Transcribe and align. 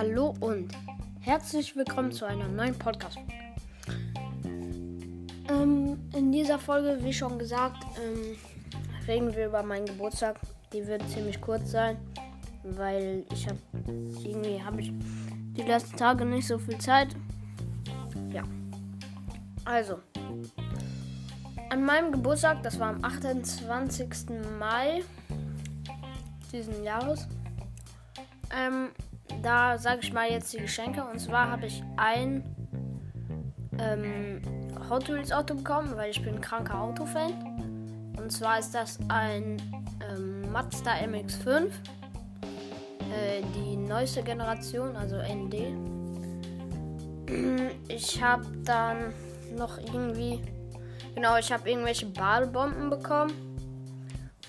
Hallo 0.00 0.34
und 0.40 0.72
herzlich 1.20 1.76
willkommen 1.76 2.10
zu 2.10 2.24
einer 2.24 2.48
neuen 2.48 2.74
Podcast-Folge. 2.74 3.34
Ähm, 5.50 5.98
in 6.14 6.32
dieser 6.32 6.58
Folge, 6.58 6.96
wie 7.02 7.12
schon 7.12 7.38
gesagt, 7.38 7.84
ähm, 8.02 8.34
reden 9.06 9.36
wir 9.36 9.48
über 9.48 9.62
meinen 9.62 9.84
Geburtstag. 9.84 10.40
Die 10.72 10.86
wird 10.86 11.06
ziemlich 11.10 11.38
kurz 11.38 11.72
sein, 11.72 11.98
weil 12.62 13.26
ich 13.30 13.46
habe 13.46 13.58
irgendwie 14.24 14.62
habe 14.62 14.80
ich 14.80 14.90
die 14.90 15.64
letzten 15.64 15.98
Tage 15.98 16.24
nicht 16.24 16.46
so 16.46 16.56
viel 16.56 16.78
Zeit. 16.78 17.08
Ja. 18.32 18.44
Also, 19.66 19.98
an 21.68 21.84
meinem 21.84 22.10
Geburtstag, 22.10 22.62
das 22.62 22.80
war 22.80 22.88
am 22.88 23.04
28. 23.04 24.08
Mai 24.58 25.02
diesen 26.50 26.84
Jahres, 26.84 27.28
ähm, 28.58 28.92
da 29.42 29.78
sage 29.78 30.00
ich 30.02 30.12
mal 30.12 30.30
jetzt 30.30 30.52
die 30.52 30.58
Geschenke. 30.58 31.04
Und 31.04 31.18
zwar 31.18 31.50
habe 31.50 31.66
ich 31.66 31.82
ein 31.96 32.44
ähm, 33.78 34.40
Hot 34.88 35.08
Wheels 35.08 35.32
Auto 35.32 35.54
bekommen, 35.54 35.96
weil 35.96 36.10
ich 36.10 36.22
bin 36.22 36.36
ein 36.36 36.40
kranker 36.40 36.80
Autofan. 36.80 37.32
Und 38.16 38.30
zwar 38.30 38.58
ist 38.58 38.74
das 38.74 38.98
ein 39.08 39.60
ähm, 40.10 40.52
Mazda 40.52 40.92
MX5. 40.92 41.70
Äh, 43.10 43.42
die 43.54 43.76
neueste 43.76 44.22
Generation, 44.22 44.94
also 44.96 45.16
ND. 45.16 45.74
Ich 47.86 48.20
habe 48.20 48.44
dann 48.64 49.14
noch 49.56 49.78
irgendwie. 49.78 50.42
Genau, 51.14 51.36
ich 51.36 51.52
habe 51.52 51.70
irgendwelche 51.70 52.06
Badebomben 52.06 52.90
bekommen. 52.90 53.32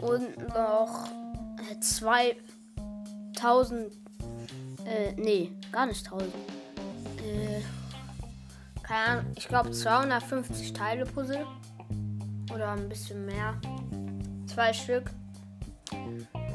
Und 0.00 0.38
noch 0.54 1.08
2000 1.80 3.92
äh, 4.84 5.12
nee, 5.16 5.52
gar 5.72 5.86
nicht 5.86 6.04
1000. 6.06 6.34
Äh, 6.34 7.60
keine 8.82 9.18
Ahnung, 9.20 9.32
ich 9.36 9.48
glaube 9.48 9.70
250 9.70 10.72
Teile 10.72 11.04
Puzzle. 11.04 11.46
Oder 12.52 12.72
ein 12.72 12.88
bisschen 12.88 13.26
mehr. 13.26 13.60
Zwei 14.46 14.72
Stück. 14.72 15.10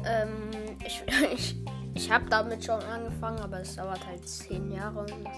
Ähm, 0.04 0.50
ich, 0.84 1.02
ich, 1.34 1.56
ich 1.94 2.10
habe 2.10 2.28
damit 2.28 2.64
schon 2.64 2.80
angefangen, 2.82 3.38
aber 3.38 3.60
es 3.60 3.76
dauert 3.76 4.04
halt 4.06 4.28
10 4.28 4.72
Jahre, 4.72 5.00
um 5.00 5.24
das 5.24 5.36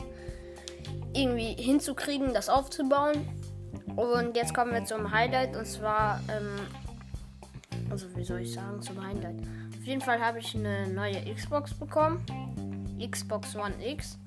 irgendwie 1.14 1.54
hinzukriegen, 1.62 2.32
das 2.32 2.48
aufzubauen. 2.48 3.28
Und 3.94 4.36
jetzt 4.36 4.54
kommen 4.54 4.72
wir 4.72 4.84
zum 4.84 5.10
Highlight 5.10 5.56
und 5.56 5.66
zwar, 5.66 6.20
ähm, 6.28 6.56
also 7.90 8.06
wie 8.16 8.24
soll 8.24 8.40
ich 8.40 8.52
sagen, 8.52 8.80
zum 8.82 9.04
Highlight. 9.04 9.36
Auf 9.86 9.90
jeden 9.90 10.02
Fall 10.02 10.20
habe 10.20 10.40
ich 10.40 10.52
eine 10.56 10.88
neue 10.88 11.32
Xbox 11.32 11.72
bekommen. 11.72 12.26
Xbox 13.00 13.54
One 13.54 13.72
X, 13.80 14.18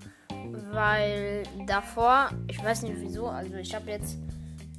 weil 0.72 1.44
davor, 1.68 2.30
ich 2.48 2.64
weiß 2.64 2.84
nicht 2.84 2.96
wieso, 3.02 3.28
also 3.28 3.56
ich 3.56 3.76
habe 3.76 3.92
jetzt 3.92 4.18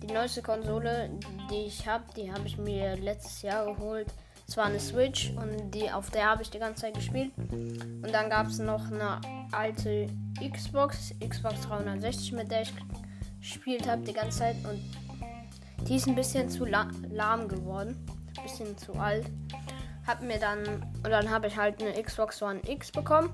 die 0.03 0.07
neueste 0.07 0.41
Konsole, 0.41 1.11
die 1.51 1.67
ich 1.67 1.87
habe, 1.87 2.05
die 2.17 2.33
habe 2.33 2.47
ich 2.47 2.57
mir 2.57 2.97
letztes 2.97 3.43
Jahr 3.43 3.67
geholt. 3.67 4.07
Es 4.49 4.57
war 4.57 4.65
eine 4.65 4.81
Switch 4.81 5.35
und 5.37 5.71
die 5.71 5.91
auf 5.91 6.09
der 6.09 6.31
habe 6.31 6.41
ich 6.41 6.49
die 6.49 6.59
ganze 6.59 6.81
Zeit 6.81 6.95
gespielt. 6.95 7.33
Und 7.37 8.11
dann 8.11 8.31
gab 8.31 8.47
es 8.47 8.59
noch 8.59 8.91
eine 8.91 9.21
alte 9.53 10.07
Xbox, 10.51 11.15
Xbox 11.21 11.61
360, 11.61 12.33
mit 12.33 12.51
der 12.51 12.63
ich 12.63 12.73
gespielt 13.39 13.87
habe 13.87 14.01
die 14.01 14.15
ganze 14.15 14.39
Zeit 14.39 14.57
und 14.65 14.81
die 15.87 15.97
ist 15.97 16.09
ein 16.09 16.15
bisschen 16.15 16.49
zu 16.49 16.65
lahm 16.65 17.49
geworden, 17.49 18.03
ein 18.39 18.43
bisschen 18.45 18.79
zu 18.79 18.95
alt. 18.95 19.27
Hab 20.11 20.23
mir 20.23 20.39
dann 20.41 20.67
und 21.05 21.11
dann 21.11 21.31
habe 21.31 21.47
ich 21.47 21.57
halt 21.57 21.81
eine 21.81 21.93
Xbox 21.93 22.43
One 22.43 22.61
X 22.67 22.91
bekommen 22.91 23.33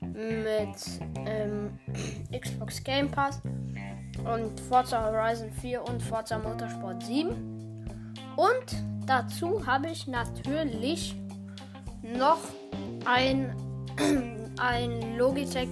mit 0.00 0.74
ähm, 1.24 1.78
Xbox 2.36 2.82
Game 2.82 3.08
Pass 3.08 3.40
und 4.24 4.58
Forza 4.62 5.04
Horizon 5.04 5.52
4 5.52 5.80
und 5.80 6.02
Forza 6.02 6.40
Motorsport 6.40 7.04
7. 7.04 8.14
Und 8.34 8.84
dazu 9.06 9.64
habe 9.64 9.90
ich 9.90 10.08
natürlich 10.08 11.14
noch 12.02 12.40
ein, 13.04 13.54
ein 14.58 15.16
Logitech 15.16 15.68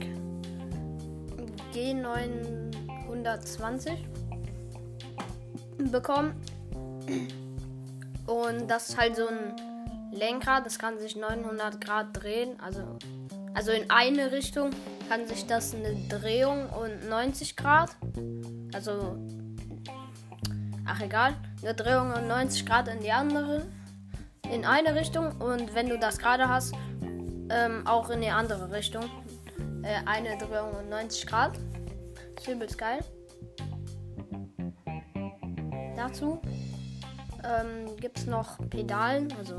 G920 1.75 3.97
bekommen. 5.91 6.41
Und 8.29 8.69
das 8.69 8.91
ist 8.91 8.97
halt 8.97 9.17
so 9.17 9.27
ein 9.27 9.76
Lenkrad, 10.17 10.67
das 10.67 10.79
kann 10.79 10.99
sich 10.99 11.17
900 11.17 11.81
Grad 11.81 12.09
drehen, 12.13 12.59
also 12.61 12.99
also 13.57 13.73
in 13.73 13.91
eine 13.91 14.33
Richtung 14.33 14.69
kann 15.09 15.27
sich 15.27 15.47
das 15.47 15.75
eine 15.75 15.95
Drehung 16.11 16.69
und 16.69 17.09
90 17.09 17.57
Grad. 17.57 17.97
Also. 18.75 19.17
Ach 20.85 21.01
egal. 21.01 21.35
Eine 21.63 21.73
Drehung 21.73 22.13
und 22.13 22.29
90 22.29 22.67
Grad 22.67 22.87
in 22.89 23.01
die 23.01 23.11
andere. 23.11 23.67
In 24.53 24.67
eine 24.67 24.95
Richtung. 24.95 25.41
Und 25.41 25.75
wenn 25.75 25.89
du 25.89 25.99
das 25.99 26.19
gerade 26.19 26.51
hast, 26.51 26.75
ähm, 27.49 27.87
auch 27.87 28.11
in 28.11 28.21
die 28.21 28.29
andere 28.29 28.71
Richtung. 28.71 29.05
Äh, 29.83 30.05
eine 30.05 30.37
Drehung 30.37 30.73
und 30.75 30.91
90 30.91 31.27
Grad. 31.27 31.59
Das 32.35 32.45
ist 32.45 32.53
übelst 32.53 32.77
geil. 32.77 33.03
Dazu 35.97 36.43
ähm, 37.43 37.97
gibt 37.97 38.19
es 38.19 38.27
noch 38.27 38.59
Pedalen, 38.69 39.33
also 39.39 39.57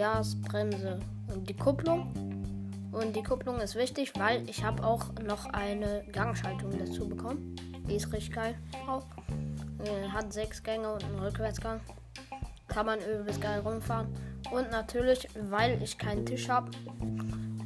Gas, 0.00 0.34
Bremse 0.34 0.98
und 1.28 1.46
die 1.46 1.54
Kupplung. 1.54 2.10
Und 2.90 3.14
die 3.14 3.22
Kupplung 3.22 3.60
ist 3.60 3.76
wichtig, 3.76 4.14
weil 4.16 4.48
ich 4.48 4.64
habe 4.64 4.82
auch 4.82 5.12
noch 5.28 5.44
eine 5.52 6.02
Gangschaltung 6.10 6.70
dazu 6.78 7.06
bekommen. 7.06 7.54
Die 7.86 7.96
ist 7.96 8.10
richtig 8.10 8.32
geil 8.32 8.54
auch. 8.88 9.04
Äh, 9.84 10.08
hat 10.08 10.32
sechs 10.32 10.62
Gänge 10.62 10.90
und 10.90 11.04
einen 11.04 11.18
Rückwärtsgang. 11.18 11.80
Kann 12.66 12.86
man 12.86 12.98
übelst 13.00 13.42
geil 13.42 13.60
rumfahren. 13.60 14.08
Und 14.50 14.70
natürlich, 14.70 15.28
weil 15.50 15.78
ich 15.82 15.98
keinen 15.98 16.24
Tisch 16.24 16.48
habe, 16.48 16.70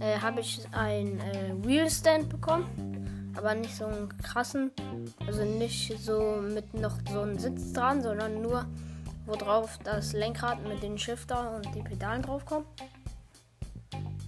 äh, 0.00 0.18
habe 0.18 0.40
ich 0.40 0.60
einen 0.72 1.20
äh, 1.20 1.54
Wheelstand 1.64 2.30
bekommen. 2.30 3.32
Aber 3.36 3.54
nicht 3.54 3.76
so 3.76 3.84
einen 3.84 4.08
krassen. 4.18 4.72
Also 5.24 5.44
nicht 5.44 6.00
so 6.00 6.42
mit 6.42 6.74
noch 6.74 6.98
so 7.08 7.20
einem 7.20 7.38
Sitz 7.38 7.72
dran, 7.72 8.02
sondern 8.02 8.42
nur, 8.42 8.66
wo 9.26 9.34
drauf 9.34 9.78
das 9.84 10.12
Lenkrad 10.12 10.66
mit 10.66 10.82
den 10.82 10.98
Shifter 10.98 11.56
und 11.56 11.74
die 11.74 11.82
Pedalen 11.82 12.22
drauf 12.22 12.44
kommen. 12.44 12.66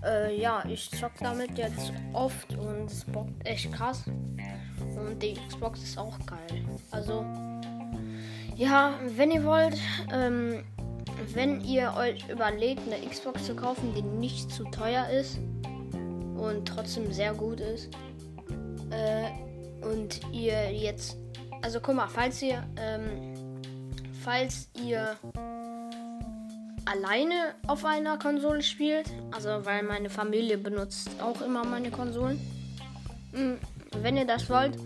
Äh, 0.05 0.39
ja, 0.41 0.63
ich 0.69 0.91
zock 0.91 1.13
damit 1.21 1.59
jetzt 1.59 1.93
oft 2.13 2.55
und 2.55 2.91
es 2.91 3.05
bockt 3.05 3.47
echt 3.47 3.73
krass. 3.73 4.05
Und 4.07 5.23
die 5.23 5.35
Xbox 5.49 5.83
ist 5.83 5.99
auch 5.99 6.19
geil. 6.27 6.65
Also, 6.91 7.25
ja, 8.55 8.95
wenn 9.17 9.31
ihr 9.31 9.45
wollt, 9.45 9.77
ähm, 10.13 10.65
wenn 11.33 11.61
ihr 11.63 11.95
euch 11.97 12.29
überlegt, 12.29 12.83
eine 12.87 13.07
Xbox 13.09 13.47
zu 13.47 13.55
kaufen, 13.55 13.95
die 13.95 14.03
nicht 14.03 14.51
zu 14.51 14.65
teuer 14.65 15.09
ist 15.09 15.39
und 16.37 16.67
trotzdem 16.67 17.13
sehr 17.13 17.35
gut 17.35 17.61
ist, 17.61 17.91
äh, 18.91 19.31
und 19.85 20.21
ihr 20.33 20.73
jetzt, 20.73 21.17
also 21.63 21.81
guck 21.81 21.97
mal, 21.97 22.09
falls 22.09 22.43
ihr, 22.43 22.63
ähm, 22.77 23.35
falls 24.27 24.69
ihr 24.85 25.17
alleine 26.85 27.55
auf 27.69 27.85
einer 27.85 28.19
Konsole 28.19 28.61
spielt, 28.61 29.07
also 29.31 29.65
weil 29.65 29.85
meine 29.85 30.11
Familie 30.11 30.59
benutzt 30.59 31.11
auch 31.23 31.41
immer 31.43 31.65
meine 31.65 31.93
Konsolen. 31.93 32.41
Hm, 33.33 33.57
wenn 34.03 34.17
ihr 34.17 34.27
das 34.27 34.51
wollt, 34.51 34.77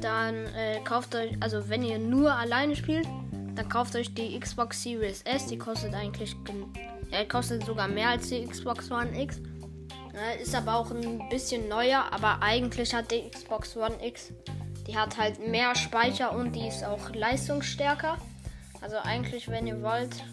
dann 0.00 0.46
äh, 0.56 0.80
kauft 0.82 1.14
euch, 1.14 1.36
also 1.40 1.68
wenn 1.68 1.82
ihr 1.82 1.98
nur 1.98 2.32
alleine 2.32 2.74
spielt, 2.74 3.06
dann 3.54 3.68
kauft 3.68 3.94
euch 3.96 4.14
die 4.14 4.40
Xbox 4.40 4.82
Series 4.82 5.20
S. 5.22 5.46
Die 5.46 5.58
kostet 5.58 5.92
eigentlich, 5.92 6.34
ja, 7.10 7.22
kostet 7.26 7.66
sogar 7.66 7.86
mehr 7.86 8.08
als 8.08 8.30
die 8.30 8.46
Xbox 8.46 8.90
One 8.90 9.10
X. 9.24 9.42
Ja, 10.14 10.40
ist 10.42 10.54
aber 10.54 10.76
auch 10.76 10.90
ein 10.90 11.28
bisschen 11.28 11.68
neuer, 11.68 12.06
aber 12.10 12.42
eigentlich 12.42 12.94
hat 12.94 13.10
die 13.10 13.28
Xbox 13.28 13.76
One 13.76 13.98
X, 14.02 14.32
die 14.86 14.96
hat 14.96 15.18
halt 15.18 15.46
mehr 15.46 15.74
Speicher 15.74 16.32
und 16.34 16.52
die 16.52 16.66
ist 16.66 16.82
auch 16.82 17.10
leistungsstärker. 17.14 18.16
Also 18.80 18.96
eigentlich, 19.04 19.48
wenn 19.48 19.66
ihr 19.66 19.80
wollt, 19.82 20.24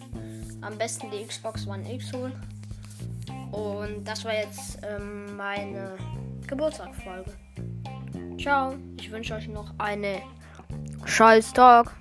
am 0.61 0.77
besten 0.77 1.11
die 1.11 1.25
Xbox 1.25 1.67
One 1.67 1.91
X 1.93 2.13
holen. 2.13 2.33
Und 3.51 4.05
das 4.05 4.25
war 4.25 4.33
jetzt 4.33 4.79
ähm, 4.83 5.35
meine 5.35 5.97
Geburtstagsfolge. 6.47 7.31
Ciao, 8.39 8.75
ich 8.97 9.11
wünsche 9.11 9.35
euch 9.35 9.47
noch 9.47 9.73
eine 9.77 10.21
scheiß 11.05 11.53
Tag. 11.53 11.95